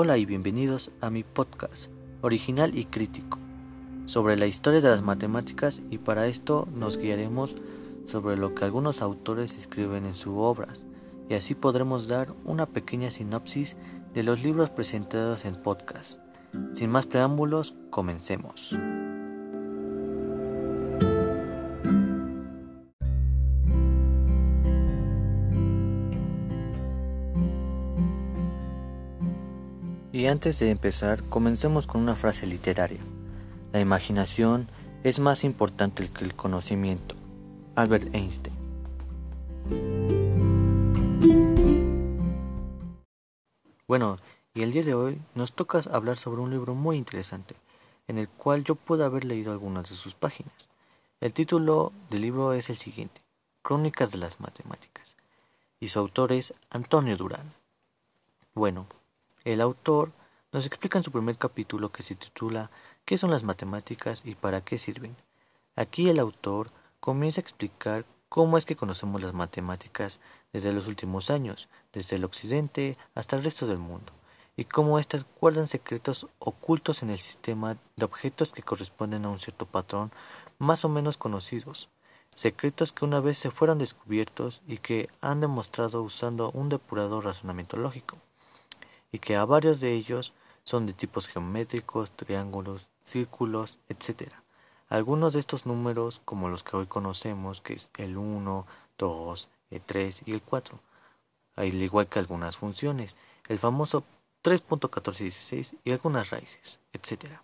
Hola 0.00 0.16
y 0.16 0.26
bienvenidos 0.26 0.92
a 1.00 1.10
mi 1.10 1.24
podcast, 1.24 1.90
original 2.20 2.78
y 2.78 2.84
crítico, 2.84 3.40
sobre 4.06 4.36
la 4.36 4.46
historia 4.46 4.80
de 4.80 4.90
las 4.90 5.02
matemáticas 5.02 5.82
y 5.90 5.98
para 5.98 6.28
esto 6.28 6.68
nos 6.72 6.98
guiaremos 6.98 7.56
sobre 8.06 8.36
lo 8.36 8.54
que 8.54 8.64
algunos 8.64 9.02
autores 9.02 9.58
escriben 9.58 10.06
en 10.06 10.14
sus 10.14 10.34
obras 10.36 10.84
y 11.28 11.34
así 11.34 11.56
podremos 11.56 12.06
dar 12.06 12.32
una 12.44 12.66
pequeña 12.66 13.10
sinopsis 13.10 13.74
de 14.14 14.22
los 14.22 14.40
libros 14.40 14.70
presentados 14.70 15.44
en 15.44 15.60
podcast. 15.60 16.20
Sin 16.74 16.90
más 16.90 17.06
preámbulos, 17.06 17.74
comencemos. 17.90 18.76
Y 30.18 30.26
antes 30.26 30.58
de 30.58 30.70
empezar, 30.70 31.22
comencemos 31.28 31.86
con 31.86 32.00
una 32.00 32.16
frase 32.16 32.44
literaria. 32.44 32.98
La 33.70 33.78
imaginación 33.78 34.68
es 35.04 35.20
más 35.20 35.44
importante 35.44 36.08
que 36.08 36.24
el 36.24 36.34
conocimiento. 36.34 37.14
Albert 37.76 38.12
Einstein. 38.12 38.56
Bueno, 43.86 44.18
y 44.54 44.62
el 44.62 44.72
día 44.72 44.82
de 44.82 44.94
hoy 44.94 45.22
nos 45.36 45.52
toca 45.52 45.82
hablar 45.92 46.16
sobre 46.16 46.40
un 46.40 46.50
libro 46.50 46.74
muy 46.74 46.96
interesante, 46.96 47.54
en 48.08 48.18
el 48.18 48.28
cual 48.28 48.64
yo 48.64 48.74
pude 48.74 49.04
haber 49.04 49.24
leído 49.24 49.52
algunas 49.52 49.88
de 49.88 49.94
sus 49.94 50.16
páginas. 50.16 50.68
El 51.20 51.32
título 51.32 51.92
del 52.10 52.22
libro 52.22 52.54
es 52.54 52.70
el 52.70 52.76
siguiente, 52.76 53.20
Crónicas 53.62 54.10
de 54.10 54.18
las 54.18 54.40
Matemáticas, 54.40 55.14
y 55.78 55.86
su 55.86 56.00
autor 56.00 56.32
es 56.32 56.54
Antonio 56.70 57.16
Durán. 57.16 57.52
Bueno, 58.52 58.88
el 59.44 59.62
autor 59.62 60.12
nos 60.50 60.64
explica 60.64 60.96
en 60.96 61.04
su 61.04 61.12
primer 61.12 61.36
capítulo 61.36 61.92
que 61.92 62.02
se 62.02 62.14
titula 62.14 62.70
¿Qué 63.04 63.18
son 63.18 63.30
las 63.30 63.42
matemáticas 63.42 64.22
y 64.24 64.34
para 64.34 64.62
qué 64.62 64.78
sirven? 64.78 65.14
Aquí 65.76 66.08
el 66.08 66.18
autor 66.18 66.70
comienza 67.00 67.40
a 67.40 67.42
explicar 67.42 68.06
cómo 68.30 68.56
es 68.56 68.64
que 68.64 68.76
conocemos 68.76 69.22
las 69.22 69.34
matemáticas 69.34 70.20
desde 70.52 70.72
los 70.72 70.86
últimos 70.86 71.30
años, 71.30 71.68
desde 71.92 72.16
el 72.16 72.24
occidente 72.24 72.96
hasta 73.14 73.36
el 73.36 73.44
resto 73.44 73.66
del 73.66 73.78
mundo, 73.78 74.12
y 74.56 74.64
cómo 74.64 74.98
éstas 74.98 75.26
guardan 75.38 75.68
secretos 75.68 76.26
ocultos 76.38 77.02
en 77.02 77.10
el 77.10 77.18
sistema 77.18 77.76
de 77.96 78.04
objetos 78.06 78.52
que 78.52 78.62
corresponden 78.62 79.26
a 79.26 79.30
un 79.30 79.38
cierto 79.38 79.66
patrón 79.66 80.12
más 80.58 80.82
o 80.84 80.88
menos 80.88 81.18
conocidos, 81.18 81.90
secretos 82.34 82.92
que 82.92 83.04
una 83.04 83.20
vez 83.20 83.36
se 83.36 83.50
fueron 83.50 83.78
descubiertos 83.78 84.62
y 84.66 84.78
que 84.78 85.10
han 85.20 85.42
demostrado 85.42 86.02
usando 86.02 86.50
un 86.52 86.70
depurado 86.70 87.20
razonamiento 87.20 87.76
lógico 87.76 88.16
y 89.12 89.18
que 89.18 89.36
a 89.36 89.44
varios 89.44 89.80
de 89.80 89.92
ellos 89.92 90.32
son 90.64 90.86
de 90.86 90.92
tipos 90.92 91.28
geométricos, 91.28 92.10
triángulos, 92.10 92.88
círculos, 93.02 93.78
etc. 93.88 94.32
Algunos 94.88 95.32
de 95.32 95.40
estos 95.40 95.66
números, 95.66 96.20
como 96.24 96.48
los 96.48 96.62
que 96.62 96.76
hoy 96.76 96.86
conocemos, 96.86 97.60
que 97.60 97.74
es 97.74 97.90
el 97.96 98.16
1, 98.16 98.66
2, 98.98 99.48
el 99.70 99.80
3 99.80 100.22
y 100.26 100.32
el 100.32 100.42
4, 100.42 100.78
al 101.56 101.74
igual 101.74 102.06
que 102.08 102.18
algunas 102.18 102.56
funciones, 102.56 103.16
el 103.48 103.58
famoso 103.58 104.04
3.1416 104.44 105.78
y 105.84 105.92
algunas 105.92 106.30
raíces, 106.30 106.80
etc. 106.92 107.40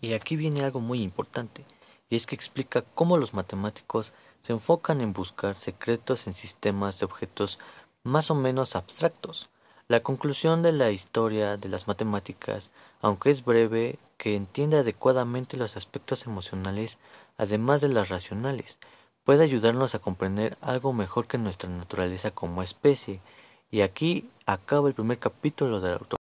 Y 0.00 0.14
aquí 0.14 0.36
viene 0.36 0.64
algo 0.64 0.80
muy 0.80 1.02
importante, 1.02 1.64
y 2.08 2.16
es 2.16 2.26
que 2.26 2.34
explica 2.34 2.82
cómo 2.94 3.18
los 3.18 3.34
matemáticos 3.34 4.12
se 4.42 4.52
enfocan 4.52 5.00
en 5.00 5.12
buscar 5.12 5.56
secretos 5.56 6.26
en 6.26 6.34
sistemas 6.34 6.98
de 6.98 7.06
objetos 7.06 7.58
más 8.02 8.30
o 8.30 8.34
menos 8.34 8.76
abstractos, 8.76 9.50
la 9.88 10.00
conclusión 10.00 10.62
de 10.62 10.72
la 10.72 10.90
historia 10.90 11.56
de 11.56 11.70
las 11.70 11.88
matemáticas, 11.88 12.70
aunque 13.00 13.30
es 13.30 13.42
breve, 13.42 13.98
que 14.18 14.36
entiende 14.36 14.76
adecuadamente 14.76 15.56
los 15.56 15.76
aspectos 15.76 16.26
emocionales, 16.26 16.98
además 17.38 17.80
de 17.80 17.88
las 17.88 18.10
racionales, 18.10 18.76
puede 19.24 19.44
ayudarnos 19.44 19.94
a 19.94 19.98
comprender 19.98 20.58
algo 20.60 20.92
mejor 20.92 21.26
que 21.26 21.38
nuestra 21.38 21.70
naturaleza 21.70 22.30
como 22.30 22.62
especie. 22.62 23.20
Y 23.70 23.80
aquí 23.80 24.28
acaba 24.44 24.88
el 24.88 24.94
primer 24.94 25.18
capítulo 25.18 25.80
del 25.80 25.94
autor. 25.94 26.18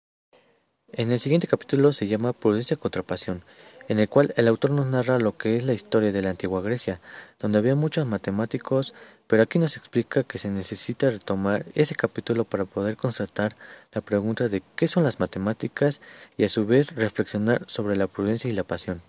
En 0.93 1.11
el 1.11 1.19
siguiente 1.19 1.49
capítulo 1.49 1.93
se 1.93 2.07
llama 2.07 2.33
Prudencia 2.33 2.77
contra 2.77 3.03
Pasión, 3.03 3.43
en 3.89 4.01
el 4.01 4.09
cual 4.09 4.35
el 4.37 4.49
autor 4.49 4.71
nos 4.71 4.87
narra 4.87 5.19
lo 5.19 5.37
que 5.37 5.57
es 5.57 5.65
la 5.65 5.73
historia 5.73 6.13
de 6.13 6.23
la 6.23 6.31
antigua 6.31 6.61
Grecia, 6.63 7.01
donde 7.39 7.59
había 7.59 7.75
muchos 7.75 8.07
matemáticos, 8.07 8.95
pero 9.27 9.43
aquí 9.43 9.59
nos 9.59 9.77
explica 9.77 10.25
que 10.25 10.39
se 10.39 10.51
necesita 10.51 11.11
retomar 11.11 11.67
ese 11.75 11.95
capítulo 11.95 12.45
para 12.45 12.65
poder 12.65 12.97
constatar 12.97 13.57
la 13.93 14.01
pregunta 14.01 14.49
de 14.49 14.63
qué 14.75 14.89
son 14.89 15.05
las 15.05 15.21
matemáticas 15.21 16.01
y 16.37 16.45
a 16.45 16.49
su 16.49 16.67
vez 16.67 16.95
reflexionar 16.95 17.65
sobre 17.67 17.97
la 17.97 18.07
prudencia 18.07 18.51
y 18.51 18.55
la 18.55 18.65
pasión. 18.65 19.03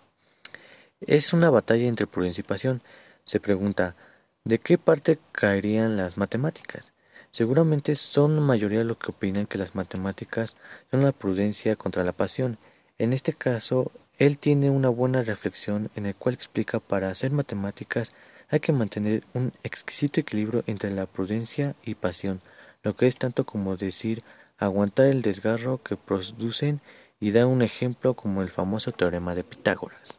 Es 1.01 1.33
una 1.33 1.49
batalla 1.49 1.87
entre 1.87 2.07
prudencia 2.07 2.41
y 2.41 2.45
pasión. 2.45 2.81
Se 3.23 3.39
pregunta, 3.39 3.95
¿de 4.43 4.59
qué 4.59 4.77
parte 4.77 5.19
caerían 5.31 5.97
las 5.97 6.17
matemáticas? 6.17 6.91
Seguramente 7.31 7.93
son 7.95 8.39
mayoría 8.41 8.83
los 8.83 8.97
que 8.97 9.11
opinan 9.11 9.45
que 9.45 9.59
las 9.59 9.75
matemáticas 9.75 10.55
son 10.89 11.03
la 11.03 11.11
prudencia 11.11 11.75
contra 11.75 12.03
la 12.03 12.13
pasión. 12.13 12.57
En 12.97 13.13
este 13.13 13.33
caso, 13.33 13.91
él 14.17 14.39
tiene 14.39 14.69
una 14.69 14.89
buena 14.89 15.21
reflexión 15.23 15.91
en 15.95 16.07
el 16.07 16.15
cual 16.15 16.35
explica 16.35 16.79
para 16.79 17.09
hacer 17.09 17.31
matemáticas 17.31 18.11
hay 18.49 18.59
que 18.59 18.71
mantener 18.71 19.23
un 19.33 19.51
exquisito 19.63 20.19
equilibrio 20.19 20.63
entre 20.67 20.91
la 20.91 21.05
prudencia 21.05 21.75
y 21.83 21.95
pasión, 21.95 22.41
lo 22.81 22.95
que 22.95 23.07
es 23.07 23.17
tanto 23.17 23.45
como 23.45 23.77
decir 23.77 24.23
aguantar 24.57 25.07
el 25.07 25.21
desgarro 25.21 25.83
que 25.83 25.97
producen 25.97 26.81
y 27.19 27.31
da 27.31 27.45
un 27.45 27.61
ejemplo 27.61 28.15
como 28.15 28.41
el 28.41 28.49
famoso 28.49 28.91
teorema 28.91 29.35
de 29.35 29.43
Pitágoras. 29.43 30.17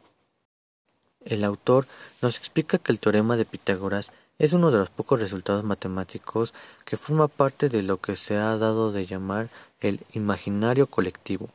El 1.25 1.43
autor 1.43 1.85
nos 2.21 2.37
explica 2.37 2.77
que 2.77 2.91
el 2.91 2.99
teorema 2.99 3.35
de 3.35 3.45
Pitágoras 3.45 4.11
es 4.37 4.53
uno 4.53 4.71
de 4.71 4.77
los 4.77 4.89
pocos 4.89 5.19
resultados 5.19 5.65
matemáticos 5.65 6.53
que 6.85 6.95
forma 6.95 7.27
parte 7.27 7.67
de 7.67 7.83
lo 7.83 7.97
que 7.97 8.15
se 8.15 8.37
ha 8.37 8.55
dado 8.57 8.93
de 8.93 9.05
llamar 9.05 9.49
el 9.81 9.99
imaginario 10.13 10.87
colectivo, 10.87 11.49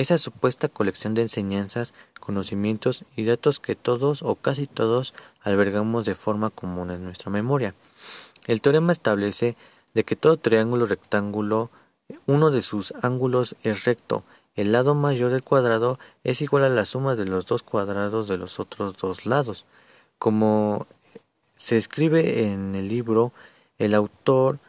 esa 0.00 0.16
supuesta 0.16 0.68
colección 0.68 1.14
de 1.14 1.22
enseñanzas, 1.22 1.92
conocimientos 2.20 3.04
y 3.16 3.24
datos 3.24 3.58
que 3.58 3.74
todos 3.74 4.22
o 4.22 4.36
casi 4.36 4.68
todos 4.68 5.12
albergamos 5.42 6.04
de 6.04 6.14
forma 6.14 6.50
común 6.50 6.92
en 6.92 7.02
nuestra 7.02 7.32
memoria. 7.32 7.74
El 8.46 8.62
teorema 8.62 8.92
establece 8.92 9.56
de 9.94 10.04
que 10.04 10.14
todo 10.14 10.36
triángulo 10.36 10.86
rectángulo, 10.86 11.70
uno 12.26 12.52
de 12.52 12.62
sus 12.62 12.94
ángulos 13.02 13.56
es 13.64 13.84
recto, 13.84 14.22
el 14.54 14.70
lado 14.70 14.94
mayor 14.94 15.32
del 15.32 15.42
cuadrado 15.42 15.98
es 16.22 16.42
igual 16.42 16.62
a 16.62 16.68
la 16.68 16.84
suma 16.84 17.16
de 17.16 17.24
los 17.24 17.46
dos 17.46 17.64
cuadrados 17.64 18.28
de 18.28 18.38
los 18.38 18.60
otros 18.60 18.96
dos 18.96 19.26
lados. 19.26 19.66
Como 20.20 20.86
se 21.56 21.76
escribe 21.76 22.44
en 22.44 22.76
el 22.76 22.88
libro, 22.88 23.32
el 23.78 23.94
autor 23.94 24.60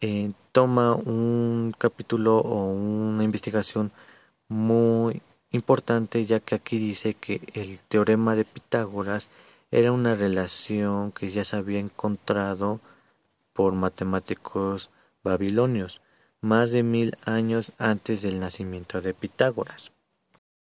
eh, 0.00 0.30
toma 0.52 0.94
un 0.94 1.74
capítulo 1.76 2.38
o 2.38 2.72
una 2.72 3.24
investigación 3.24 3.90
muy 4.52 5.22
importante 5.50 6.24
ya 6.26 6.38
que 6.40 6.54
aquí 6.54 6.78
dice 6.78 7.14
que 7.14 7.40
el 7.54 7.80
teorema 7.80 8.36
de 8.36 8.44
Pitágoras 8.44 9.28
era 9.70 9.92
una 9.92 10.14
relación 10.14 11.10
que 11.12 11.30
ya 11.30 11.44
se 11.44 11.56
había 11.56 11.80
encontrado 11.80 12.80
por 13.52 13.72
matemáticos 13.72 14.90
babilonios 15.24 16.00
más 16.40 16.72
de 16.72 16.82
mil 16.82 17.16
años 17.24 17.72
antes 17.78 18.22
del 18.22 18.40
nacimiento 18.40 19.00
de 19.00 19.14
Pitágoras. 19.14 19.92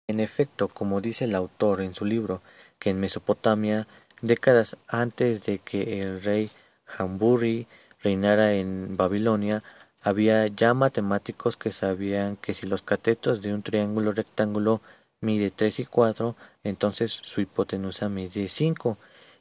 En 0.06 0.21
efecto, 0.21 0.69
como 0.69 1.01
dice 1.01 1.25
el 1.25 1.34
autor 1.34 1.81
en 1.81 1.95
su 1.95 2.04
libro, 2.04 2.42
que 2.78 2.91
en 2.91 3.01
Mesopotamia, 3.01 3.86
décadas 4.22 4.77
antes 4.86 5.45
de 5.45 5.59
que 5.59 6.01
el 6.01 6.22
rey 6.22 6.51
Jamburi 6.84 7.66
reinara 8.03 8.54
en 8.54 8.97
Babilonia, 8.97 9.63
había 10.04 10.47
ya 10.48 10.74
matemáticos 10.74 11.56
que 11.56 11.72
sabían 11.72 12.36
que 12.36 12.53
si 12.53 12.66
los 12.66 12.83
catetos 12.83 13.41
de 13.41 13.54
un 13.54 13.62
triángulo 13.62 14.12
rectángulo 14.12 14.83
mide 15.22 15.51
3 15.51 15.80
y 15.80 15.84
4, 15.86 16.36
entonces 16.62 17.10
su 17.10 17.41
hipotenusa 17.41 18.10
mide 18.10 18.51
5, 18.51 18.98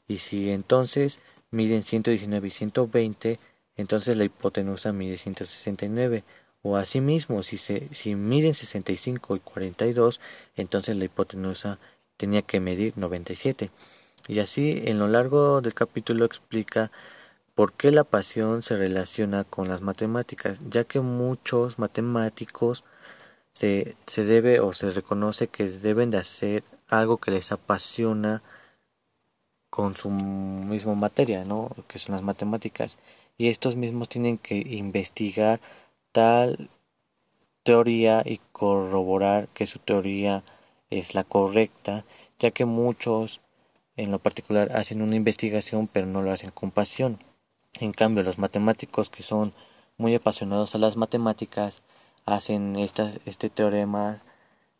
y 0.08 0.20
si 0.20 0.52
entonces 0.52 1.20
miden 1.52 1.84
119 1.84 2.48
y 2.48 2.52
120, 2.52 3.40
entonces 3.76 4.16
la 4.16 4.24
hipotenusa 4.24 4.94
mide 4.94 5.18
169, 5.18 6.24
o 6.62 6.78
asimismo, 6.78 7.44
si, 7.44 7.58
se, 7.58 7.94
si 7.94 8.16
miden 8.16 8.54
65 8.54 9.36
y 9.36 9.40
42, 9.40 10.22
entonces 10.56 10.96
la 10.96 11.04
hipotenusa 11.04 11.78
tenía 12.16 12.42
que 12.42 12.62
medir 12.62 12.94
97. 12.96 13.70
Y 14.30 14.40
así 14.40 14.82
en 14.86 14.98
lo 14.98 15.10
largo 15.10 15.60
del 15.60 15.74
capítulo 15.74 16.24
explica 16.24 16.90
¿Por 17.56 17.74
qué 17.74 17.92
la 17.92 18.04
pasión 18.04 18.64
se 18.64 18.76
relaciona 18.76 19.44
con 19.44 19.68
las 19.70 19.82
matemáticas? 19.82 20.60
Ya 20.70 20.86
que 20.86 21.02
muchos 21.02 21.78
matemáticos 21.78 22.84
se, 23.52 23.96
se 24.08 24.24
debe 24.24 24.60
o 24.60 24.74
se 24.74 24.90
reconoce 24.90 25.48
que 25.48 25.68
deben 25.68 26.10
de 26.10 26.18
hacer 26.18 26.64
algo 26.90 27.18
que 27.18 27.30
les 27.32 27.52
apasiona 27.52 28.42
con 29.70 29.96
su 29.96 30.10
misma 30.10 30.96
materia, 30.96 31.46
¿no? 31.46 31.70
Que 31.88 32.00
son 32.00 32.16
las 32.16 32.24
matemáticas. 32.24 32.98
Y 33.38 33.50
estos 33.50 33.76
mismos 33.76 34.10
tienen 34.10 34.38
que 34.40 34.58
investigar 34.58 35.60
tal 36.12 36.70
teoría 37.64 38.24
y 38.26 38.40
corroborar 38.52 39.48
que 39.50 39.68
su 39.68 39.80
teoría 39.80 40.44
es 40.90 41.16
la 41.16 41.24
correcta, 41.24 42.06
ya 42.40 42.52
que 42.52 42.66
muchos 42.66 43.42
en 43.96 44.12
lo 44.12 44.20
particular 44.20 44.76
hacen 44.76 45.02
una 45.02 45.16
investigación 45.16 45.88
pero 45.88 46.08
no 46.08 46.22
lo 46.24 46.32
hacen 46.32 46.52
con 46.52 46.72
pasión. 46.72 47.20
En 47.80 47.92
cambio, 47.92 48.24
los 48.24 48.38
matemáticos 48.38 49.10
que 49.10 49.24
son 49.24 49.54
muy 49.98 50.14
apasionados 50.16 50.76
a 50.76 50.78
las 50.78 50.96
matemáticas 50.96 51.82
hacen 52.26 52.76
estas, 52.76 53.20
este 53.26 53.50
teorema 53.50 54.22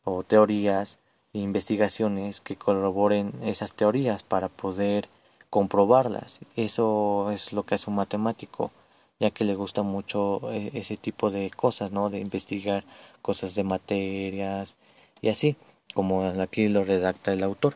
o 0.04 0.24
teorías 0.24 1.00
e 1.34 1.40
investigaciones 1.40 2.40
que 2.42 2.56
corroboren 2.56 3.34
esas 3.44 3.74
teorías 3.74 4.22
para 4.24 4.48
poder 4.50 5.10
comprobarlas. 5.50 6.40
Eso 6.56 7.32
es 7.32 7.54
lo 7.54 7.64
que 7.64 7.76
hace 7.76 7.90
un 7.90 7.96
matemático, 7.96 8.72
ya 9.20 9.32
que 9.32 9.44
le 9.44 9.56
gusta 9.56 9.82
mucho 9.84 10.52
eh, 10.52 10.72
ese 10.74 10.98
tipo 10.98 11.32
de 11.32 11.50
cosas, 11.52 11.92
¿no? 11.92 12.10
De 12.10 12.20
investigar 12.20 12.86
cosas 13.22 13.56
de 13.56 13.64
materias 13.64 14.76
y 15.22 15.30
así, 15.30 15.56
como 15.94 16.24
aquí 16.24 16.70
lo 16.70 16.84
redacta 16.84 17.34
el 17.34 17.44
autor. 17.44 17.76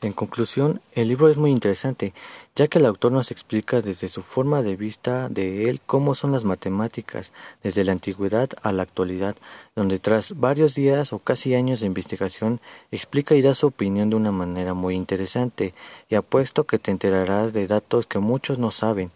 En 0.00 0.12
conclusión, 0.12 0.80
el 0.92 1.08
libro 1.08 1.28
es 1.28 1.36
muy 1.36 1.50
interesante, 1.50 2.14
ya 2.54 2.68
que 2.68 2.78
el 2.78 2.86
autor 2.86 3.10
nos 3.10 3.32
explica 3.32 3.80
desde 3.80 4.08
su 4.08 4.22
forma 4.22 4.62
de 4.62 4.76
vista 4.76 5.28
de 5.28 5.68
él 5.68 5.80
cómo 5.84 6.14
son 6.14 6.30
las 6.30 6.44
matemáticas, 6.44 7.32
desde 7.64 7.82
la 7.82 7.90
antigüedad 7.90 8.48
a 8.62 8.70
la 8.70 8.84
actualidad, 8.84 9.34
donde 9.74 9.98
tras 9.98 10.38
varios 10.38 10.76
días 10.76 11.12
o 11.12 11.18
casi 11.18 11.56
años 11.56 11.80
de 11.80 11.88
investigación 11.88 12.60
explica 12.92 13.34
y 13.34 13.42
da 13.42 13.56
su 13.56 13.66
opinión 13.66 14.08
de 14.08 14.14
una 14.14 14.30
manera 14.30 14.72
muy 14.72 14.94
interesante, 14.94 15.74
y 16.08 16.14
apuesto 16.14 16.62
que 16.62 16.78
te 16.78 16.92
enterarás 16.92 17.52
de 17.52 17.66
datos 17.66 18.06
que 18.06 18.20
muchos 18.20 18.60
no 18.60 18.70
saben. 18.70 19.10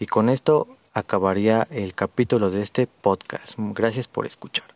Y 0.00 0.06
con 0.06 0.28
esto 0.28 0.66
acabaría 0.94 1.68
el 1.70 1.94
capítulo 1.94 2.50
de 2.50 2.62
este 2.62 2.88
podcast. 2.88 3.54
Gracias 3.56 4.08
por 4.08 4.26
escuchar. 4.26 4.74